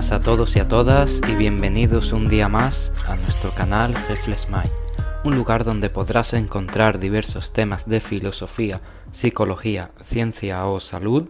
[0.00, 4.46] buenas a todos y a todas y bienvenidos un día más a nuestro canal Reflex
[5.24, 8.80] un lugar donde podrás encontrar diversos temas de filosofía,
[9.12, 11.28] psicología, ciencia o salud.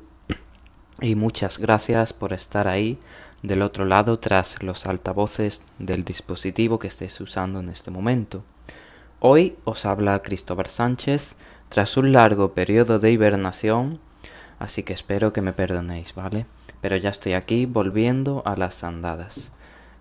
[1.00, 3.00] Y muchas gracias por estar ahí
[3.42, 8.44] del otro lado tras los altavoces del dispositivo que estés usando en este momento.
[9.18, 11.34] Hoy os habla Cristóbal Sánchez
[11.70, 13.98] tras un largo periodo de hibernación,
[14.60, 16.46] así que espero que me perdonéis, ¿vale?
[16.80, 19.52] Pero ya estoy aquí volviendo a las andadas.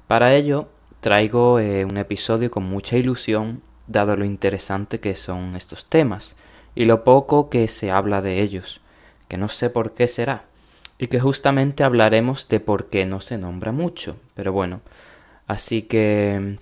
[0.08, 0.70] Para ello
[1.00, 6.36] traigo eh, un episodio con mucha ilusión, dado lo interesante que son estos temas
[6.76, 8.82] y lo poco que se habla de ellos,
[9.28, 10.44] que no sé por qué será,
[10.98, 14.82] y que justamente hablaremos de por qué no se nombra mucho, pero bueno,
[15.48, 16.60] así que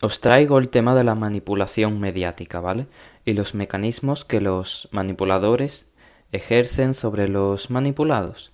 [0.00, 2.86] os traigo el tema de la manipulación mediática, ¿vale?
[3.24, 5.86] Y los mecanismos que los manipuladores
[6.32, 8.52] ejercen sobre los manipulados,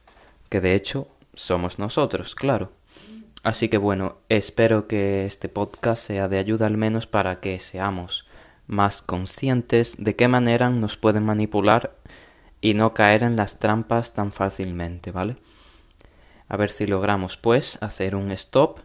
[0.49, 2.73] que de hecho somos nosotros, claro.
[3.43, 8.27] Así que bueno, espero que este podcast sea de ayuda al menos para que seamos
[8.67, 11.97] más conscientes de qué manera nos pueden manipular
[12.61, 15.37] y no caer en las trampas tan fácilmente, ¿vale?
[16.49, 18.81] A ver si logramos pues hacer un stop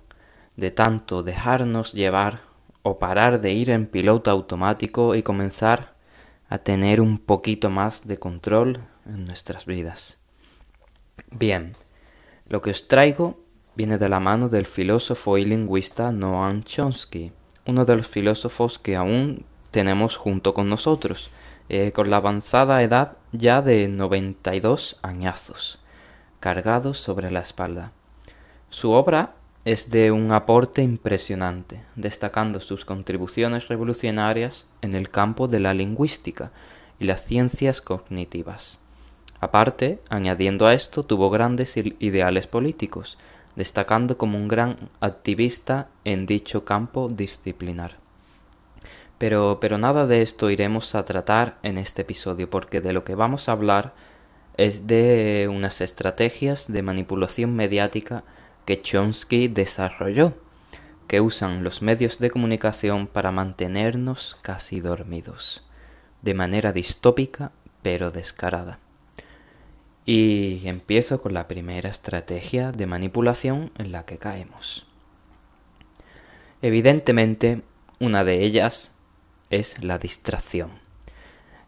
[0.56, 2.42] de tanto dejarnos llevar
[2.84, 5.96] o parar de ir en piloto automático y comenzar
[6.50, 10.21] a tener un poquito más de control en nuestras vidas.
[11.32, 11.74] Bien,
[12.48, 13.40] lo que os traigo
[13.76, 17.32] viene de la mano del filósofo y lingüista Noam Chomsky,
[17.66, 21.30] uno de los filósofos que aún tenemos junto con nosotros,
[21.70, 25.80] eh, con la avanzada edad ya de 92 añazos,
[26.40, 27.94] cargados sobre la espalda.
[28.70, 35.60] Su obra es de un aporte impresionante, destacando sus contribuciones revolucionarias en el campo de
[35.60, 36.52] la lingüística
[37.00, 38.80] y las ciencias cognitivas.
[39.42, 43.18] Aparte, añadiendo a esto, tuvo grandes ideales políticos,
[43.56, 47.98] destacando como un gran activista en dicho campo disciplinar.
[49.18, 53.16] Pero, pero nada de esto iremos a tratar en este episodio, porque de lo que
[53.16, 53.94] vamos a hablar
[54.58, 58.24] es de unas estrategias de manipulación mediática
[58.66, 60.36] que Chomsky desarrolló,
[61.08, 65.64] que usan los medios de comunicación para mantenernos casi dormidos,
[66.22, 67.52] de manera distópica
[67.82, 68.78] pero descarada.
[70.06, 74.88] Y empiezo con la primera estrategia de manipulación en la que caemos.
[76.62, 77.62] Evidentemente,
[78.00, 78.94] una de ellas
[79.50, 80.72] es la distracción.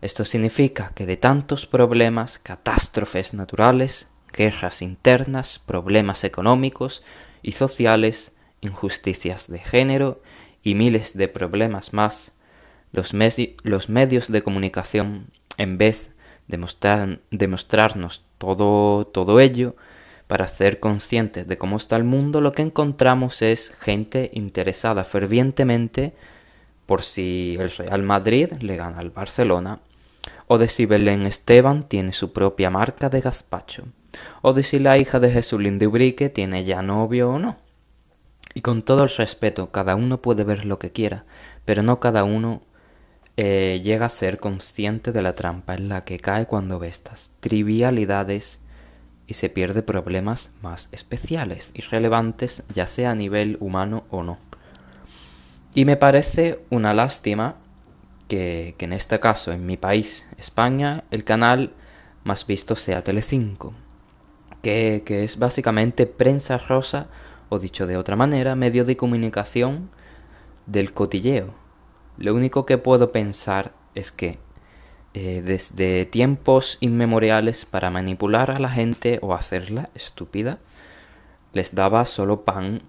[0.01, 7.03] Esto significa que de tantos problemas, catástrofes naturales, guerras internas, problemas económicos
[7.41, 10.21] y sociales, injusticias de género
[10.63, 12.31] y miles de problemas más,
[12.91, 13.13] los,
[13.63, 15.27] los medios de comunicación,
[15.57, 16.12] en vez
[16.47, 19.75] de, mostrarnos todo, todo ello,
[20.27, 26.13] para ser conscientes de cómo está el mundo, lo que encontramos es gente interesada fervientemente
[26.85, 29.79] por si el Real Madrid le gana al Barcelona,
[30.47, 33.85] o de si Belén Esteban tiene su propia marca de gazpacho
[34.41, 37.57] o de si la hija de Jesulín de Ubrique tiene ya novio o no.
[38.53, 41.25] Y con todo el respeto, cada uno puede ver lo que quiera,
[41.65, 42.61] pero no cada uno
[43.37, 47.31] eh, llega a ser consciente de la trampa en la que cae cuando ve estas
[47.39, 48.59] trivialidades
[49.27, 54.37] y se pierde problemas más especiales y relevantes, ya sea a nivel humano o no.
[55.73, 57.55] Y me parece una lástima
[58.27, 61.73] que, que en este caso, en mi país, España, el canal
[62.23, 63.73] más visto sea Telecinco
[64.63, 67.07] que, es básicamente prensa rosa,
[67.49, 69.89] o dicho de otra manera, medio de comunicación
[70.65, 71.53] del cotilleo.
[72.17, 74.39] Lo único que puedo pensar es que
[75.13, 80.59] eh, desde tiempos inmemoriales para manipular a la gente o hacerla estúpida,
[81.53, 82.81] les daba solo pan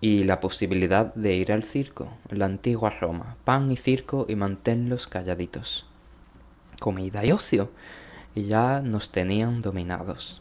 [0.00, 5.06] y la posibilidad de ir al circo, la antigua Roma, pan y circo y manténlos
[5.08, 5.86] calladitos.
[6.78, 7.70] Comida y ocio,
[8.34, 10.40] y ya nos tenían dominados.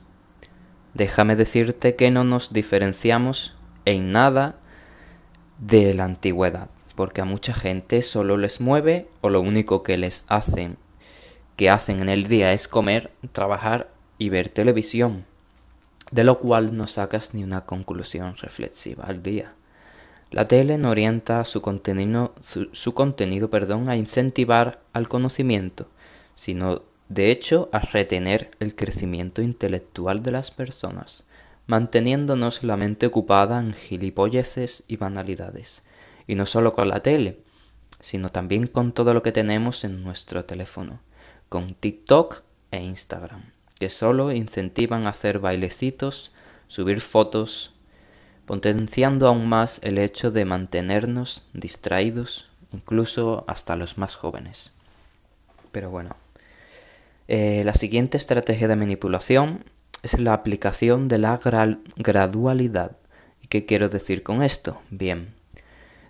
[0.94, 3.56] Déjame decirte que no nos diferenciamos
[3.86, 4.56] en nada
[5.58, 10.26] de la antigüedad, porque a mucha gente solo les mueve o lo único que les
[10.28, 10.76] hacen
[11.56, 15.24] que hacen en el día es comer, trabajar y ver televisión,
[16.12, 19.54] de lo cual no sacas ni una conclusión reflexiva al día.
[20.30, 22.36] La tele no orienta su contenido,
[22.74, 25.88] su, contenido perdón, a incentivar al conocimiento,
[26.36, 31.24] sino de hecho, a retener el crecimiento intelectual de las personas,
[31.66, 35.86] manteniéndonos la mente ocupada en gilipolleces y banalidades,
[36.30, 37.40] y no solo con la tele,
[38.02, 41.00] sino también con todo lo que tenemos en nuestro teléfono,
[41.50, 43.46] con TikTok e Instagram,
[43.80, 46.32] que solo incentivan a hacer bailecitos,
[46.68, 47.74] subir fotos,
[48.46, 54.72] potenciando aún más el hecho de mantenernos distraídos, incluso hasta los más jóvenes.
[55.72, 56.16] Pero bueno,
[57.28, 59.66] eh, la siguiente estrategia de manipulación
[60.04, 61.40] es la aplicación de la
[61.98, 62.98] gradualidad.
[63.42, 64.80] ¿Y qué quiero decir con esto?
[64.92, 65.39] Bien,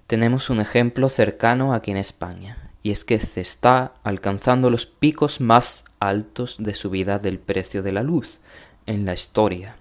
[0.09, 5.39] tenemos un ejemplo cercano aquí en España, y es que se está alcanzando los picos
[5.39, 8.39] más altos de subida del precio de la luz
[8.87, 9.75] en la historia.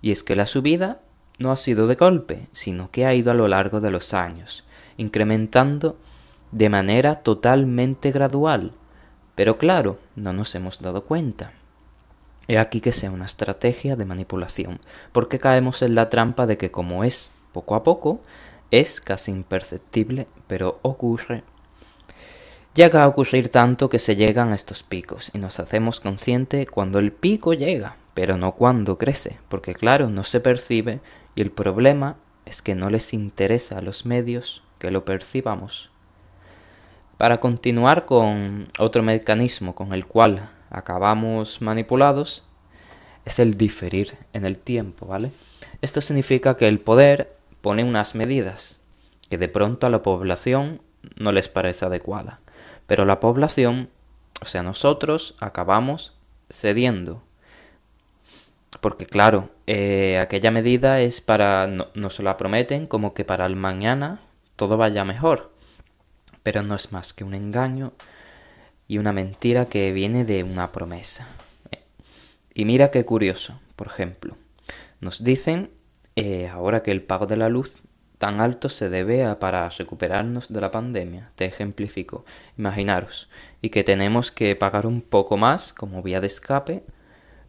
[0.00, 1.00] Y es que la subida
[1.38, 4.64] no ha sido de golpe, sino que ha ido a lo largo de los años,
[4.96, 5.98] incrementando
[6.52, 8.72] de manera totalmente gradual.
[9.34, 11.52] Pero claro, no nos hemos dado cuenta.
[12.48, 14.80] He aquí que sea una estrategia de manipulación,
[15.12, 18.22] porque caemos en la trampa de que como es poco a poco,
[18.70, 21.42] es casi imperceptible, pero ocurre.
[22.74, 26.98] Llega a ocurrir tanto que se llegan a estos picos y nos hacemos consciente cuando
[26.98, 31.00] el pico llega, pero no cuando crece, porque claro, no se percibe
[31.34, 35.90] y el problema es que no les interesa a los medios que lo percibamos.
[37.16, 42.44] Para continuar con otro mecanismo con el cual acabamos manipulados,
[43.24, 45.32] es el diferir en el tiempo, ¿vale?
[45.80, 47.35] Esto significa que el poder
[47.66, 48.78] pone unas medidas
[49.28, 50.80] que de pronto a la población
[51.16, 52.38] no les parece adecuada,
[52.86, 53.88] pero la población,
[54.40, 56.12] o sea, nosotros acabamos
[56.48, 57.24] cediendo
[58.80, 63.56] porque claro, eh, aquella medida es para, no, nos la prometen como que para el
[63.56, 64.20] mañana
[64.54, 65.52] todo vaya mejor.
[66.44, 67.94] Pero no es más que un engaño
[68.86, 71.26] y una mentira que viene de una promesa.
[72.54, 74.36] Y mira qué curioso, por ejemplo,
[75.00, 75.72] nos dicen
[76.16, 77.82] eh, ahora que el pago de la luz
[78.18, 81.30] tan alto se debe a para recuperarnos de la pandemia.
[81.34, 82.24] Te ejemplifico.
[82.56, 83.28] Imaginaros.
[83.60, 86.84] Y que tenemos que pagar un poco más como vía de escape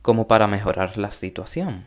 [0.02, 1.86] como para mejorar la situación.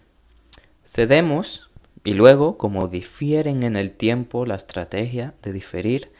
[0.85, 1.71] Cedemos
[2.03, 6.11] y luego, como difieren en el tiempo la estrategia de diferir,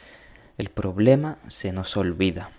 [0.57, 2.51] el problema se nos olvida.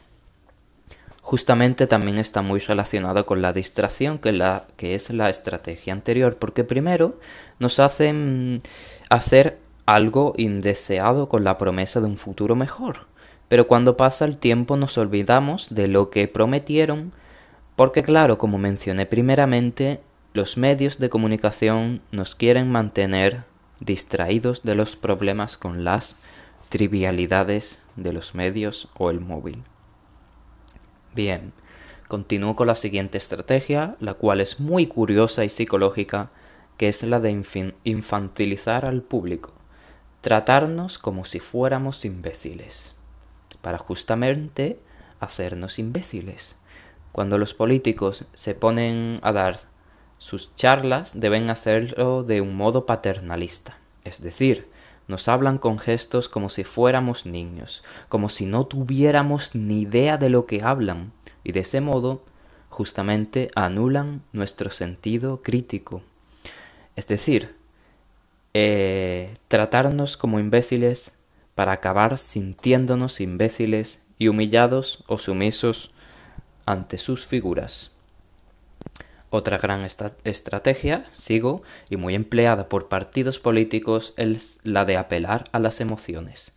[1.23, 6.37] Justamente también está muy relacionado con la distracción, que, la, que es la estrategia anterior,
[6.37, 7.19] porque primero
[7.59, 8.61] nos hacen
[9.09, 13.07] hacer algo indeseado con la promesa de un futuro mejor,
[13.49, 17.13] pero cuando pasa el tiempo nos olvidamos de lo que prometieron
[17.77, 20.01] porque claro, como mencioné primeramente,
[20.35, 23.45] los medios de comunicación nos quieren mantener
[23.81, 26.17] distraídos de los problemas con las
[26.69, 29.63] trivialidades de los medios o el móvil.
[31.15, 31.53] Bien,
[32.09, 36.31] continúo con la siguiente estrategia, la cual es muy curiosa y psicológica,
[36.79, 37.45] que es la de
[37.85, 39.53] infantilizar al público,
[40.23, 42.95] tratarnos como si fuéramos imbéciles,
[43.61, 44.79] para justamente
[45.21, 46.57] hacernos imbéciles.
[47.13, 49.59] Cuando los políticos se ponen a dar
[50.17, 53.77] sus charlas, deben hacerlo de un modo paternalista.
[54.05, 54.67] Es decir,
[55.13, 60.31] nos hablan con gestos como si fuéramos niños, como si no tuviéramos ni idea de
[60.31, 61.13] lo que hablan,
[61.45, 62.25] y de ese modo
[62.71, 66.01] justamente anulan nuestro sentido crítico.
[66.97, 67.55] Es decir,
[68.55, 71.13] eh, tratarnos como imbéciles
[71.55, 75.91] para acabar sintiéndonos imbéciles y humillados o sumisos
[76.65, 77.92] ante sus figuras.
[79.35, 79.81] Otra gran
[80.25, 86.55] estrategia, sigo, y muy empleada por partidos políticos es la de apelar a las emociones,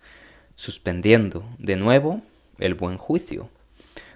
[0.58, 2.20] suspendiendo, de nuevo,
[2.60, 3.48] el buen juicio.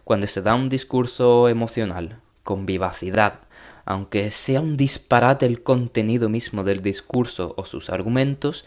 [0.03, 3.39] Cuando se da un discurso emocional, con vivacidad,
[3.85, 8.65] aunque sea un disparate el contenido mismo del discurso o sus argumentos,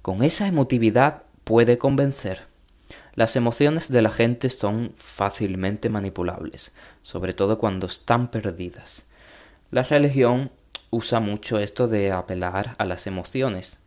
[0.00, 2.44] con esa emotividad puede convencer.
[3.14, 9.08] Las emociones de la gente son fácilmente manipulables, sobre todo cuando están perdidas.
[9.70, 10.50] La religión
[10.90, 13.82] usa mucho esto de apelar a las emociones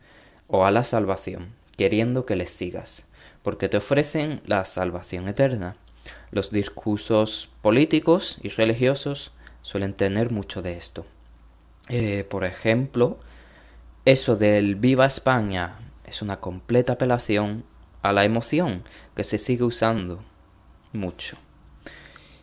[0.48, 3.08] o a la salvación, queriendo que les sigas,
[3.44, 5.78] porque te ofrecen la salvación eterna.
[6.32, 9.32] Los discursos políticos y religiosos
[9.62, 11.06] suelen tener mucho de esto.
[11.88, 13.20] Eh, por ejemplo,
[14.06, 17.64] eso del Viva España es una completa apelación
[18.02, 18.84] a la emoción
[19.16, 20.24] que se sigue usando
[20.94, 21.38] mucho.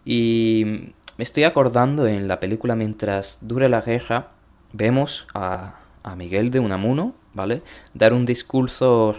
[0.04, 4.28] Y me estoy acordando en la película Mientras dure la guerra,
[4.72, 5.80] vemos a,
[6.16, 7.62] Miguel de Unamuno, ¿vale?
[7.92, 9.14] Dar un discurso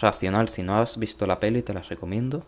[0.00, 0.48] racional.
[0.48, 2.44] Si no has visto la peli, te la recomiendo.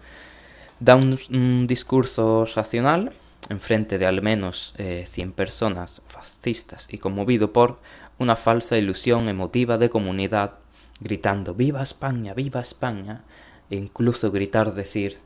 [0.79, 3.13] Da un, discurso racional
[3.49, 7.79] en frente de al menos 100 eh, personas fascistas y conmovido por
[8.19, 10.55] una falsa ilusión emotiva de comunidad
[11.01, 12.33] gritando ¡Viva España!
[12.35, 13.25] ¡Viva España!
[13.71, 15.19] e incluso gritar decir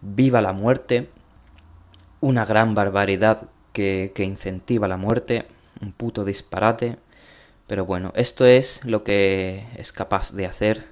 [0.00, 1.10] ¡Viva la muerte!
[2.20, 5.46] Una gran barbaridad que, que incentiva la muerte,
[5.80, 6.98] un puto disparate,
[7.66, 10.84] Pero bueno, esto es lo que es capaz de hacer,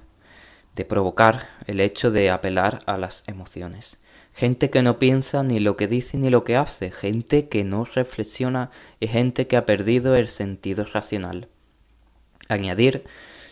[0.75, 3.99] de provocar el hecho de apelar a las emociones.
[4.33, 7.85] Gente que no piensa ni lo que dice ni lo que hace, gente que no
[7.85, 11.47] reflexiona y gente que ha perdido el sentido racional.
[12.49, 13.05] Añadir,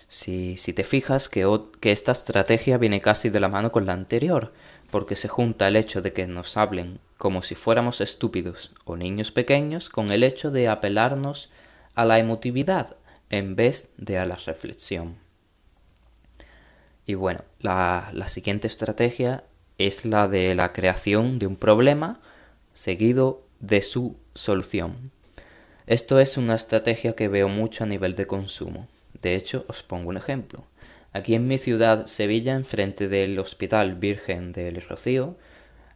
[0.10, 1.48] si, si te fijas, que,
[1.80, 4.54] que esta estrategia viene casi de la mano con la anterior,
[4.94, 9.32] porque se junta el hecho de que nos hablen como si fuéramos estúpidos o niños
[9.32, 11.50] pequeños con el hecho de apelarnos
[11.96, 12.96] a la emotividad
[13.32, 15.16] en vez de a la reflexión.
[17.08, 19.44] Y bueno, la, la siguiente estrategia
[19.80, 22.20] es la de la creación de un problema
[22.76, 25.10] seguido de su solución.
[25.88, 28.88] Esto es una estrategia que veo mucho a nivel de consumo.
[29.20, 30.66] De hecho, os pongo un ejemplo.
[31.16, 35.38] Aquí en mi ciudad, Sevilla, enfrente del Hospital Virgen del Rocío,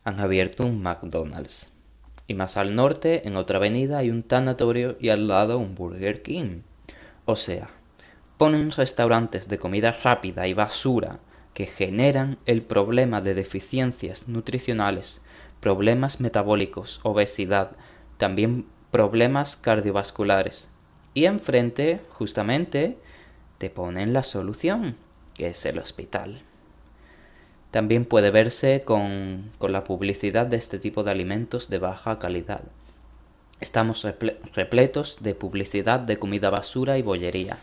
[0.03, 1.71] han abierto un McDonald's.
[2.27, 6.21] Y más al norte, en otra avenida, hay un tanatorio y al lado un Burger
[6.21, 6.61] King.
[7.25, 7.71] O sea,
[8.37, 11.19] ponen restaurantes de comida rápida y basura
[11.55, 15.21] que generan el problema de deficiencias nutricionales,
[15.61, 17.71] problemas metabólicos, obesidad,
[18.17, 20.69] también problemas cardiovasculares.
[21.15, 22.99] Y enfrente, justamente,
[23.57, 24.95] te ponen la solución,
[25.37, 26.41] que es el hospital.
[27.71, 32.63] También puede verse con, con la publicidad de este tipo de alimentos de baja calidad.
[33.59, 34.05] Estamos
[34.53, 37.57] repletos de publicidad de comida basura y bollería,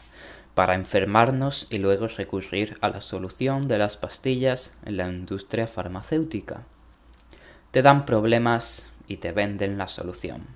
[0.54, 6.62] para enfermarnos y luego recurrir a la solución de las pastillas en la industria farmacéutica.
[7.70, 10.46] Te dan problemas y te venden la solución.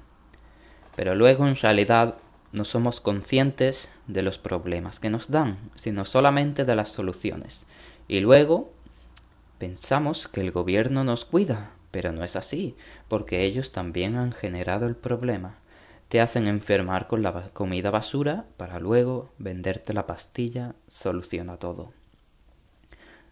[0.94, 2.16] Pero luego en realidad
[2.52, 7.66] no somos conscientes de los problemas que nos dan, sino solamente de las soluciones.
[8.08, 8.72] Y luego
[9.58, 12.74] pensamos que el gobierno nos cuida, pero no es así,
[13.06, 15.58] porque ellos también han generado el problema.
[16.08, 21.92] Te hacen enfermar con la comida basura para luego venderte la pastilla, soluciona todo.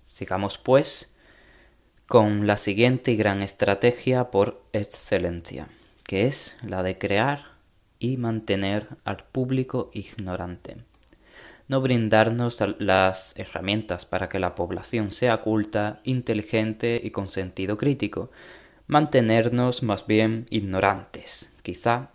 [0.05, 1.13] Sigamos pues
[2.07, 5.69] con la siguiente gran estrategia por excelencia,
[6.05, 7.56] que es la de crear
[7.99, 10.77] y mantener al público ignorante.
[11.69, 18.31] No brindarnos las herramientas para que la población sea culta, inteligente y con sentido crítico.
[18.87, 21.53] Mantenernos más bien ignorantes.
[21.63, 22.11] Quizá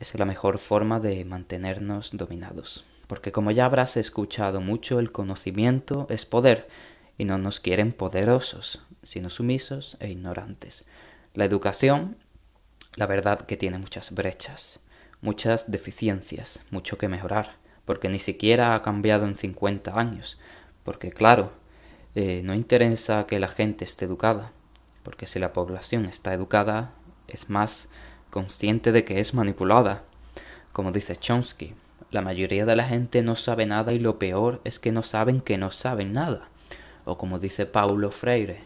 [0.00, 2.84] es la mejor forma de mantenernos dominados.
[3.06, 6.68] Porque como ya habrás escuchado mucho, el conocimiento es poder
[7.18, 10.86] y no nos quieren poderosos, sino sumisos e ignorantes.
[11.34, 12.16] La educación,
[12.96, 14.80] la verdad que tiene muchas brechas
[15.24, 20.38] muchas deficiencias, mucho que mejorar, porque ni siquiera ha cambiado en 50 años,
[20.84, 21.50] porque claro,
[22.14, 24.52] eh, no interesa que la gente esté educada,
[25.02, 26.92] porque si la población está educada
[27.26, 27.88] es más
[28.28, 30.02] consciente de que es manipulada.
[30.74, 31.72] Como dice Chomsky,
[32.10, 35.40] la mayoría de la gente no sabe nada y lo peor es que no saben
[35.40, 36.48] que no saben nada.
[37.06, 38.60] O como dice Paulo Freire,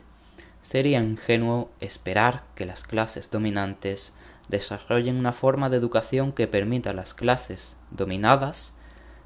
[0.61, 4.12] sería ingenuo esperar que las clases dominantes
[4.49, 8.75] desarrollen una forma de educación que permita a las clases dominadas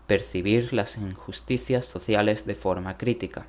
[0.06, 3.46] percibir las injusticias sociales de forma crítica.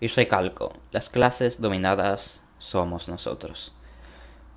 [0.00, 3.72] Y recalco, las clases dominadas somos nosotros,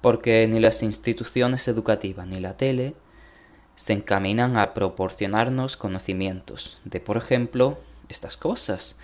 [0.01, 2.95] porque ni las instituciones educativas ni la tele
[3.75, 7.77] se encaminan a proporcionarnos conocimientos de, por ejemplo,
[8.09, 8.95] estas cosas.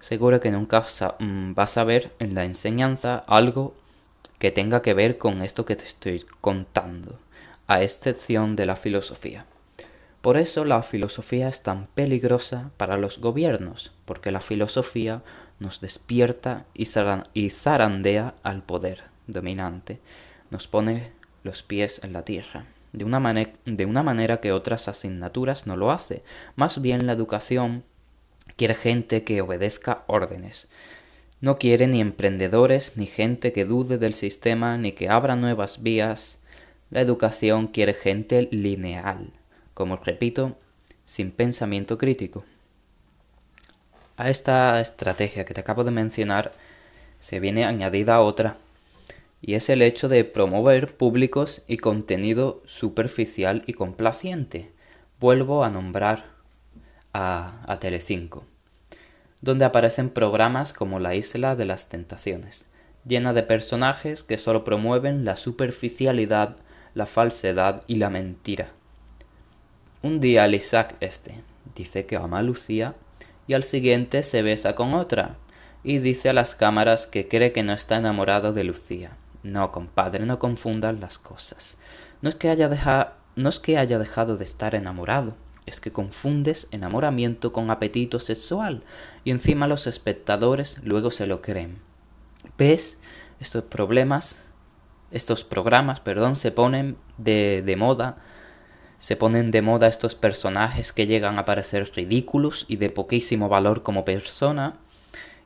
[0.00, 0.84] Seguro que nunca
[1.18, 3.74] mm, vas a ver en la enseñanza algo
[4.44, 7.18] que tenga que ver con esto que te estoy contando,
[7.66, 9.46] a excepción de la filosofía.
[10.20, 15.22] Por eso la filosofía es tan peligrosa para los gobiernos, porque la filosofía
[15.60, 19.98] nos despierta y, zarandea al poder dominante,
[20.50, 23.20] nos pone los pies en la tierra, de una,
[23.64, 26.22] de una manera que otras asignaturas no lo hace.
[26.54, 27.82] Más bien la educación
[28.56, 30.68] quiere gente que obedezca órdenes,
[31.44, 36.40] no quiere ni emprendedores, ni gente que dude del sistema, ni que abra nuevas vías.
[36.88, 39.30] La educación quiere gente lineal,
[39.74, 40.56] como repito,
[41.04, 42.46] sin pensamiento crítico.
[44.16, 46.52] A esta estrategia que te acabo de mencionar
[47.20, 48.56] se viene añadida otra,
[49.42, 54.70] y es el hecho de promover públicos y contenido superficial y complaciente.
[55.20, 56.24] Vuelvo a nombrar
[57.12, 58.46] a, a Telecinco
[59.44, 62.66] donde aparecen programas como La Isla de las Tentaciones,
[63.06, 66.56] llena de personajes que solo promueven la superficialidad,
[66.94, 68.70] la falsedad y la mentira.
[70.00, 71.34] Un día el Isaac este
[71.74, 72.94] dice que ama a Lucía
[73.46, 75.36] y al siguiente se besa con otra
[75.82, 79.10] y dice a las cámaras que cree que no está enamorado de Lucía.
[79.42, 81.76] No, compadre, no confundas las cosas.
[82.22, 82.70] No es que haya,
[83.36, 85.34] no es que haya dejado de estar enamorado,
[85.66, 88.82] es que confundes enamoramiento con apetito sexual
[89.24, 91.78] y encima los espectadores luego se lo creen.
[92.58, 92.98] ¿Ves?
[93.40, 94.36] Estos problemas,
[95.10, 98.18] estos programas, perdón, se ponen de, de moda,
[98.98, 103.82] se ponen de moda estos personajes que llegan a parecer ridículos y de poquísimo valor
[103.82, 104.78] como persona,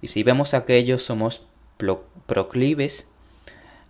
[0.00, 1.42] y si vemos aquellos somos
[2.26, 3.10] proclives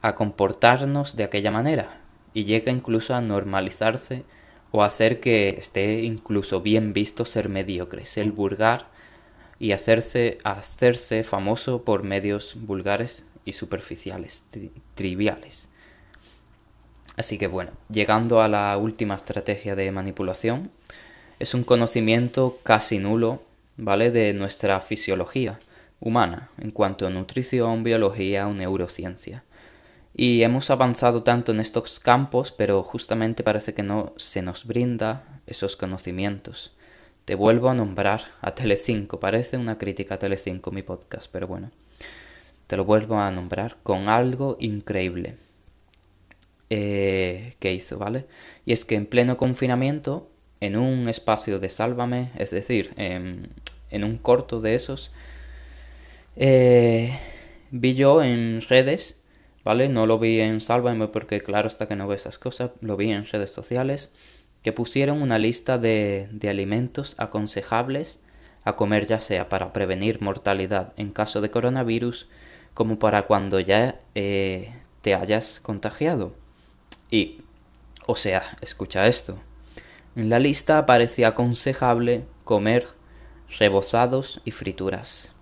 [0.01, 2.01] a comportarnos de aquella manera,
[2.33, 4.25] y llega incluso a normalizarse
[4.71, 8.89] o hacer que esté incluso bien visto ser mediocre, ser vulgar
[9.59, 14.45] y hacerse, hacerse famoso por medios vulgares y superficiales,
[14.95, 15.69] triviales.
[17.17, 20.71] Así que bueno, llegando a la última estrategia de manipulación,
[21.39, 23.43] es un conocimiento casi nulo,
[23.77, 24.11] ¿vale?
[24.11, 25.59] De nuestra fisiología
[26.01, 29.43] humana en cuanto a nutrición, biología o neurociencia.
[30.21, 35.41] Y hemos avanzado tanto en estos campos, pero justamente parece que no se nos brinda
[35.47, 36.75] esos conocimientos.
[37.25, 41.71] Te vuelvo a nombrar a Telecinco, parece una crítica a Telecinco mi podcast, pero bueno.
[42.67, 45.37] Te lo vuelvo a nombrar con algo increíble
[46.69, 48.27] eh, que hizo, ¿vale?
[48.67, 53.55] Y es que en pleno confinamiento, en un espacio de Sálvame, es decir, en,
[54.03, 55.13] un corto de esos,
[56.35, 57.17] eh,
[57.71, 59.19] vi yo en redes
[59.69, 59.91] ¿vale?
[59.91, 63.11] No lo vi en Sálvame porque claro está que no ve esas cosas, lo vi
[63.11, 64.15] en redes sociales,
[64.63, 68.19] que pusieron una lista de, de alimentos aconsejables
[68.65, 72.31] a comer ya sea para prevenir mortalidad en caso de coronavirus
[72.73, 74.73] como para cuando ya eh,
[75.03, 76.33] te hayas contagiado.
[77.11, 77.43] Y,
[78.07, 79.39] o sea, escucha esto.
[80.17, 82.89] En la lista aparecía aconsejable comer
[83.59, 85.35] rebozados y frituras.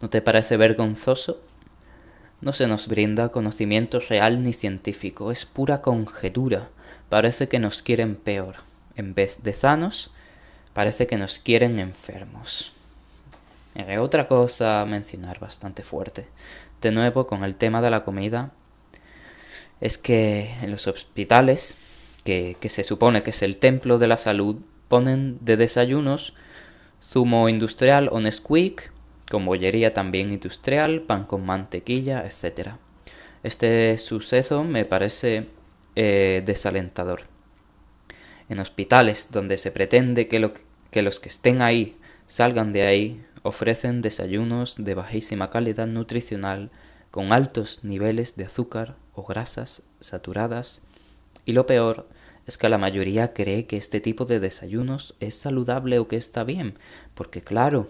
[0.00, 1.42] ¿No te parece vergonzoso?
[2.40, 6.70] No se nos brinda conocimiento real ni científico, es pura conjetura.
[7.08, 8.56] Parece que nos quieren peor.
[8.96, 10.10] En vez de sanos,
[10.72, 12.72] parece que nos quieren enfermos.
[13.74, 16.26] Eh, otra cosa a mencionar bastante fuerte,
[16.80, 18.50] de nuevo con el tema de la comida,
[19.80, 21.76] es que en los hospitales,
[22.24, 24.56] que, que se supone que es el templo de la salud,
[24.88, 26.34] ponen de desayunos
[27.02, 28.90] zumo industrial o Nesquik
[29.30, 32.72] con bollería también industrial, pan con mantequilla, etc.
[33.44, 35.46] Este suceso me parece
[35.94, 37.22] eh, desalentador.
[38.48, 40.52] En hospitales donde se pretende que,
[40.90, 46.70] que los que estén ahí salgan de ahí, ofrecen desayunos de bajísima calidad nutricional
[47.12, 50.82] con altos niveles de azúcar o grasas saturadas
[51.44, 52.08] y lo peor
[52.46, 56.42] es que la mayoría cree que este tipo de desayunos es saludable o que está
[56.42, 56.78] bien,
[57.14, 57.88] porque claro,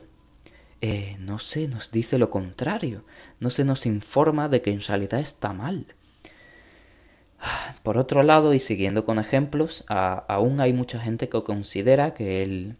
[0.83, 3.05] eh, no se nos dice lo contrario,
[3.39, 5.95] no se nos informa de que en realidad está mal.
[7.83, 12.77] Por otro lado, y siguiendo con ejemplos, aún hay mucha gente que considera que el,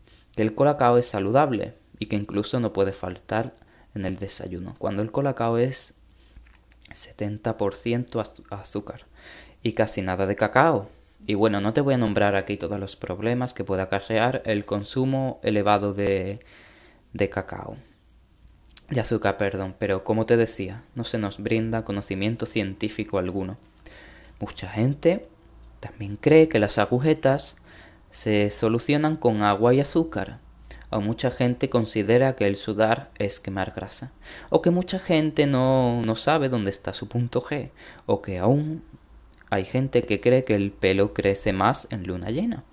[0.55, 3.55] colacao es saludable y que incluso no puede faltar
[3.95, 5.95] en el desayuno, cuando el colacao es
[6.91, 9.07] 70% azúcar
[9.63, 10.89] y casi nada de cacao.
[11.27, 14.65] Y bueno, no te voy a nombrar aquí todos los problemas que puede acarrear el
[14.65, 16.41] consumo elevado de
[17.31, 17.77] cacao
[18.91, 23.57] de azúcar, perdón, pero como te decía, no se nos brinda conocimiento científico alguno.
[24.41, 25.29] Mucha gente
[25.79, 27.57] también cree que las agujetas
[28.11, 30.39] se solucionan con agua y azúcar,
[30.91, 34.13] o mucha gente considera que el sudar es quemar grasa,
[34.51, 37.71] o que mucha gente no, no sabe dónde está su punto G,
[38.07, 38.83] o que aún
[39.51, 42.65] hay gente que cree que el pelo crece más en luna llena,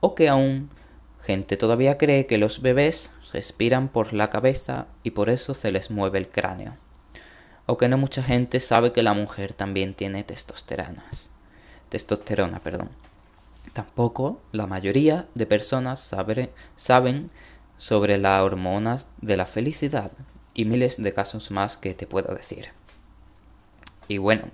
[0.00, 0.68] o que aún
[1.22, 5.90] gente todavía cree que los bebés respiran por la cabeza y por eso se les
[5.90, 6.76] mueve el cráneo.
[7.66, 11.30] O que no mucha gente sabe que la mujer también tiene testosteronas.
[11.88, 12.90] Testosterona, perdón.
[13.72, 16.00] Tampoco la mayoría de personas
[16.76, 17.30] saben
[17.76, 20.12] sobre las hormonas de la felicidad
[20.54, 22.68] y miles de casos más que te puedo decir.
[24.06, 24.44] Y bueno,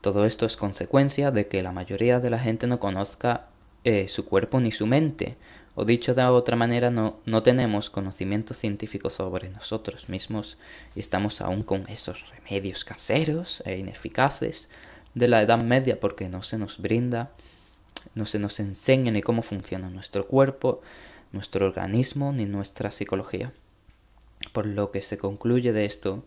[0.00, 3.48] todo esto es consecuencia de que la mayoría de la gente no conozca
[3.82, 5.36] eh, su cuerpo ni su mente,
[5.74, 10.56] o dicho de otra manera, no, no tenemos conocimiento científico sobre nosotros mismos
[10.94, 14.68] y estamos aún con esos remedios caseros e ineficaces
[15.14, 17.30] de la Edad Media porque no se nos brinda,
[18.14, 20.80] no se nos enseña ni cómo funciona nuestro cuerpo,
[21.32, 23.52] nuestro organismo ni nuestra psicología.
[24.52, 26.24] Por lo que se concluye de esto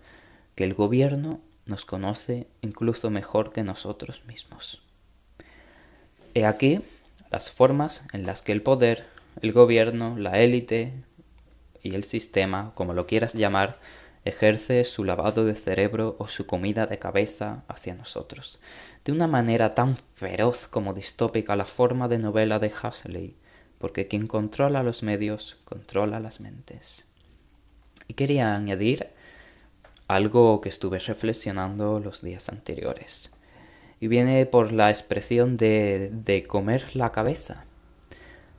[0.56, 4.82] que el gobierno nos conoce incluso mejor que nosotros mismos.
[6.34, 6.82] He aquí
[7.32, 9.06] las formas en las que el poder
[9.42, 10.94] el gobierno, la élite
[11.82, 13.80] y el sistema, como lo quieras llamar,
[14.26, 18.60] ejerce su lavado de cerebro o su comida de cabeza hacia nosotros,
[19.06, 23.36] de una manera tan feroz como distópica la forma de novela de Huxley,
[23.78, 27.06] porque quien controla los medios controla las mentes.
[28.08, 29.10] Y quería añadir
[30.08, 33.32] algo que estuve reflexionando los días anteriores.
[34.00, 37.66] Y viene por la expresión de, de comer la cabeza.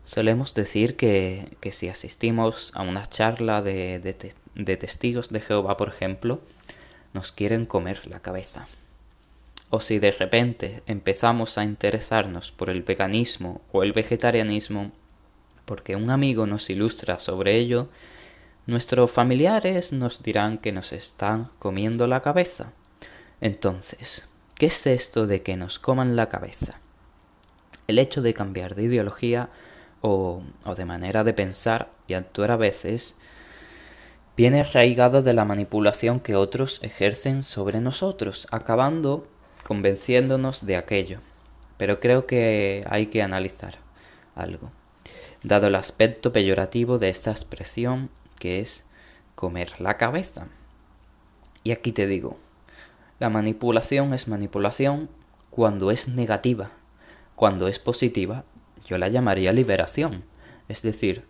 [0.08, 5.76] Solemos decir que, que, si asistimos a una charla de, de, de testigos de Jehová,
[5.76, 6.40] por ejemplo,
[7.12, 8.68] nos quieren comer la cabeza.
[9.68, 14.92] O si de repente empezamos a interesarnos por el veganismo o el vegetarianismo,
[15.66, 17.90] porque un amigo nos ilustra sobre ello,
[18.66, 22.72] nuestros familiares nos dirán que nos están comiendo la cabeza.
[23.42, 26.80] Entonces, ¿qué es esto de que nos coman la cabeza?
[27.88, 29.50] El hecho de cambiar de ideología
[30.00, 33.16] o, o de manera de pensar y actuar a veces
[34.36, 39.26] viene arraigado de la manipulación que otros ejercen sobre nosotros, acabando
[39.66, 41.18] convenciéndonos de aquello.
[41.76, 43.78] Pero creo que hay que analizar
[44.34, 44.70] algo,
[45.42, 48.84] dado el aspecto peyorativo de esta expresión que es
[49.34, 50.46] comer la cabeza.
[51.64, 52.38] Y aquí te digo,
[53.18, 55.08] la manipulación es manipulación
[55.50, 56.70] cuando es negativa.
[57.34, 58.44] Cuando es positiva,
[58.88, 60.24] yo la llamaría liberación.
[60.68, 61.24] Es decir,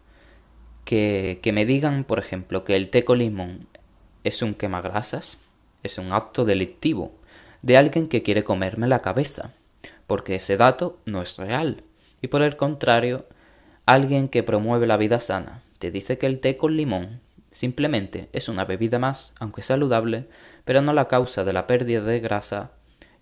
[0.85, 3.67] que, que me digan, por ejemplo, que el té con limón
[4.25, 5.39] es un quemagrasas,
[5.83, 7.13] es un acto delictivo
[7.63, 9.53] de alguien que quiere comerme la cabeza,
[10.07, 11.83] porque ese dato no es real.
[12.23, 13.27] Y por el contrario,
[13.87, 18.49] alguien que promueve la vida sana te dice que el té con limón simplemente es
[18.49, 20.27] una bebida más, aunque saludable,
[20.65, 22.73] pero no la causa de la pérdida de grasa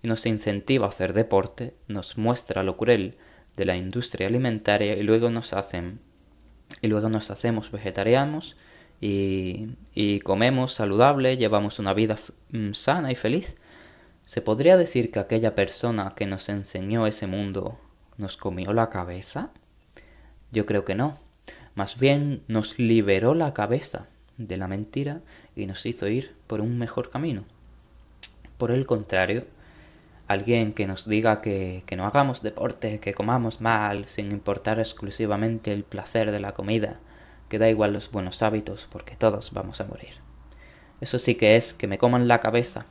[0.03, 3.17] y nos incentiva a hacer deporte, nos muestra lo cruel
[3.57, 5.99] de la industria alimentaria y luego nos hacen
[6.81, 8.55] y luego nos hacemos vegetarianos
[9.01, 12.17] y, y comemos saludable, llevamos una vida
[12.51, 13.57] mm, sana y feliz.
[14.25, 17.79] ¿Se podría decir que aquella persona que nos enseñó ese mundo
[18.17, 19.51] nos comió la cabeza?
[20.51, 21.17] Yo creo que no.
[21.75, 25.21] Más bien nos liberó la cabeza de la mentira
[25.55, 27.45] y nos hizo ir por un mejor camino.
[28.57, 29.45] Por el contrario,
[30.27, 35.71] alguien que nos diga que, que, no hagamos deporte, que comamos mal, sin importar exclusivamente
[35.71, 36.99] el placer de la comida,
[37.49, 40.15] que da igual los buenos hábitos porque todos vamos a morir.
[40.99, 42.85] Eso sí que es que me coman la cabeza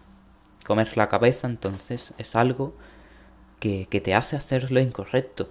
[0.67, 2.75] Comer la cabeza entonces es algo
[3.61, 5.49] que, que te hace hacer lo incorrecto.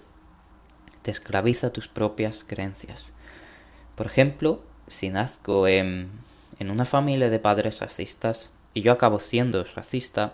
[1.03, 3.13] Te esclaviza tus propias creencias.
[3.95, 6.09] Por ejemplo, si nazco en,
[6.59, 10.33] en una familia de padres racistas y yo acabo siendo racista,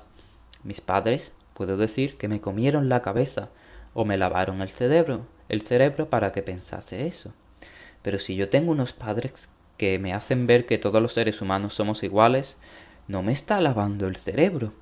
[0.64, 3.50] mis padres puedo decir que me comieron la cabeza
[3.93, 7.34] o me lavaron el cerebro, el cerebro para que pensase eso.
[8.02, 9.47] Pero si yo tengo unos padres
[9.78, 12.58] que me hacen ver que todos los seres humanos somos iguales,
[13.08, 14.74] no me está lavando el cerebro,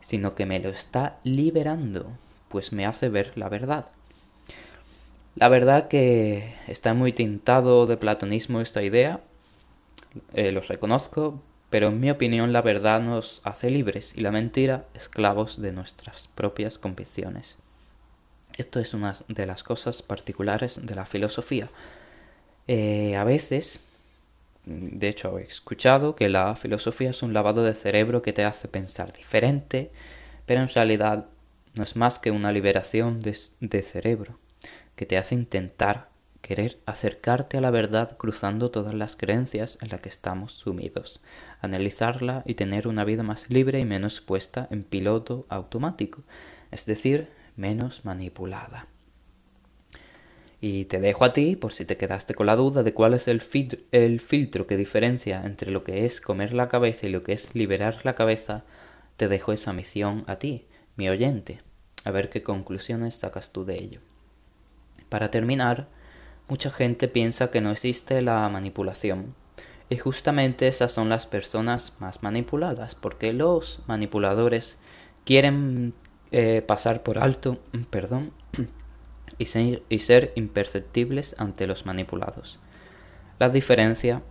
[0.00, 2.10] sino que me lo está liberando,
[2.48, 3.86] pues me hace ver la verdad.
[5.36, 9.20] La verdad que está muy tintado de platonismo esta idea,
[10.32, 11.40] eh, lo reconozco,
[11.74, 16.28] pero en mi opinión la verdad nos hace libres y la mentira esclavos de nuestras
[16.36, 17.58] propias convicciones.
[18.56, 21.68] Esto es una de las cosas particulares de la filosofía.
[22.68, 23.80] Eh, a veces
[24.64, 28.68] de hecho, he escuchado que la filosofía es un lavado de cerebro que te hace
[28.68, 29.90] pensar diferente,
[30.46, 31.26] pero en realidad
[31.74, 34.38] no es más que una liberación de, de cerebro,
[34.94, 36.13] que te hace intentar
[36.44, 41.22] querer acercarte a la verdad cruzando todas las creencias en las que estamos sumidos,
[41.62, 46.22] analizarla y tener una vida más libre y menos puesta en piloto automático,
[46.70, 48.88] es decir, menos manipulada.
[50.60, 53.26] Y te dejo a ti, por si te quedaste con la duda de cuál es
[53.26, 53.42] el,
[53.92, 57.54] el filtro que diferencia entre lo que es comer la cabeza y lo que es
[57.54, 58.64] liberar la cabeza,
[59.16, 61.62] te dejo esa misión a ti, mi oyente,
[62.04, 64.00] a ver qué conclusiones sacas tú de ello.
[65.08, 65.88] Para terminar,
[66.48, 69.34] mucha gente piensa que no existe la manipulación,
[69.90, 74.78] y justamente esas son las personas más manipuladas, porque los manipuladores
[75.24, 75.94] quieren
[76.32, 77.58] eh, pasar por alto,
[77.90, 78.32] perdón,
[79.38, 82.58] y ser, y ser imperceptibles ante los manipulados.
[83.38, 84.22] La diferencia,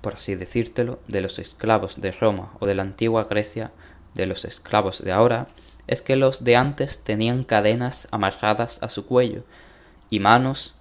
[0.00, 3.72] por así decírtelo, de los esclavos de Roma o de la antigua Grecia
[4.14, 5.48] de los esclavos de ahora
[5.86, 9.44] es que los de antes tenían cadenas amarradas a su cuello
[10.08, 10.74] y manos,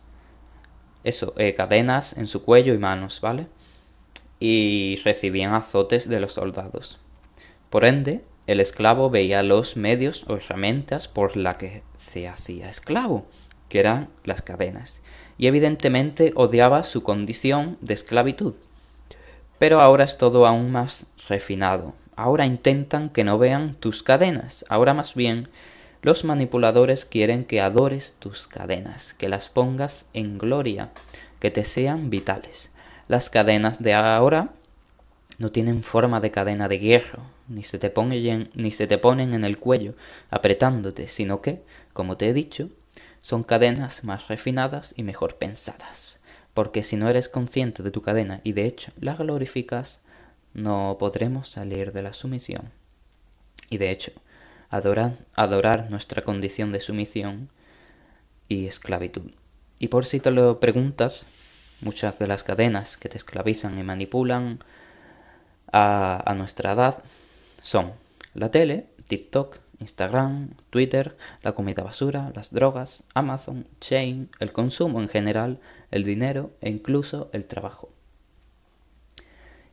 [1.03, 3.47] eso, eh, cadenas en su cuello y manos, ¿vale?
[4.39, 6.99] Y recibían azotes de los soldados.
[7.69, 13.25] Por ende, el esclavo veía los medios o herramientas por la que se hacía esclavo,
[13.69, 15.01] que eran las cadenas,
[15.37, 18.55] y evidentemente odiaba su condición de esclavitud.
[19.59, 21.93] Pero ahora es todo aún más refinado.
[22.15, 25.47] Ahora intentan que no vean tus cadenas, ahora más bien
[26.03, 30.89] Los manipuladores quieren que adores tus cadenas, que las pongas en gloria,
[31.39, 32.71] que te sean vitales.
[33.07, 34.49] Las cadenas de ahora
[35.37, 39.33] no tienen forma de cadena de hierro, ni se te ponen, ni se te ponen
[39.33, 39.95] en el cuello
[40.29, 41.63] apretándote, sino que,
[41.93, 42.67] como te he dicho,
[43.21, 46.19] son cadenas más refinadas y mejor pensadas.
[46.53, 50.01] Porque si no eres consciente de tu cadena y de hecho la glorificas,
[50.53, 52.71] no podremos salir de la sumisión.
[53.69, 54.11] Y de hecho,
[54.73, 57.49] adorar, adorar nuestra condición de sumisión
[58.47, 59.29] y esclavitud.
[59.77, 61.27] Y por si te lo preguntas,
[61.81, 64.59] muchas de las cadenas que te esclavizan y manipulan
[65.71, 67.03] a, nuestra edad
[67.61, 67.93] son
[68.33, 75.09] la tele, TikTok, Instagram, Twitter, la comida basura, las drogas, Amazon, Chain, el consumo en
[75.09, 75.59] general,
[75.91, 77.91] el dinero e incluso el trabajo.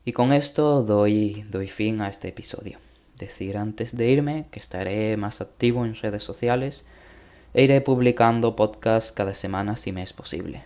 [0.04, 2.89] Y con esto doy, doy fin a este episodio.
[3.20, 6.87] Decir antes de irme que estaré más activo en redes sociales
[7.54, 10.64] e iré publicando podcasts cada semana si me es posible.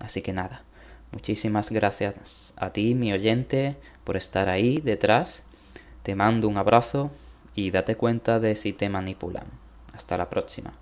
[0.00, 0.64] Así que nada,
[1.12, 5.44] Muchísimas gracias a ti, mi oyente, por estar ahí detrás.
[6.02, 7.10] Te mando un abrazo
[7.54, 9.46] y date cuenta de si te manipulan.
[9.92, 10.72] Hasta la próxima.